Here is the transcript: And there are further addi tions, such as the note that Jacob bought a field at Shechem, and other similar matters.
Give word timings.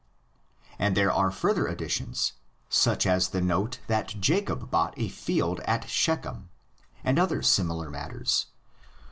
And 0.79 0.97
there 0.97 1.11
are 1.11 1.29
further 1.29 1.65
addi 1.65 1.87
tions, 1.87 2.33
such 2.69 3.05
as 3.05 3.27
the 3.29 3.39
note 3.39 3.77
that 3.85 4.19
Jacob 4.19 4.71
bought 4.71 4.95
a 4.97 5.09
field 5.09 5.59
at 5.65 5.87
Shechem, 5.87 6.49
and 7.03 7.19
other 7.19 7.43
similar 7.43 7.91
matters. 7.91 8.47